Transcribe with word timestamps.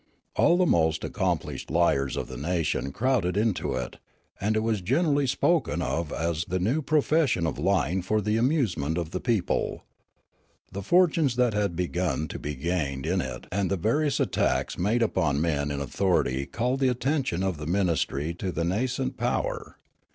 All 0.35 0.57
the 0.57 0.65
most 0.65 1.03
accomplished 1.03 1.69
liars 1.69 2.17
of 2.17 2.27
the 2.27 2.35
nation 2.35 2.91
crowded 2.91 3.37
into 3.37 3.75
it, 3.75 3.97
and 4.39 4.57
it 4.57 4.61
was 4.61 4.81
generally 4.81 5.27
spoken 5.27 5.79
of 5.79 6.11
as 6.11 6.43
the 6.45 6.57
new 6.57 6.81
pro 6.81 7.01
fession 7.01 7.47
of 7.47 7.59
lying 7.59 8.01
for 8.01 8.19
the 8.19 8.35
amusement 8.35 8.97
of 8.97 9.11
the 9.11 9.19
people. 9.19 9.83
The 10.71 10.81
fortunes 10.81 11.35
that 11.35 11.53
had 11.53 11.75
begun 11.75 12.27
to 12.29 12.39
be 12.39 12.55
gained 12.55 13.05
in 13.05 13.21
it 13.21 13.45
and 13.51 13.69
the 13.69 13.77
various 13.77 14.19
attacks 14.19 14.75
made 14.75 15.03
upon 15.03 15.39
men 15.39 15.69
in 15.69 15.79
authority 15.79 16.47
called 16.47 16.79
the 16.79 16.89
attention 16.89 17.43
of 17.43 17.57
the 17.57 17.67
ministry 17.67 18.33
to 18.39 18.51
the 18.51 18.63
nascent 18.63 19.17
power. 19.17 19.77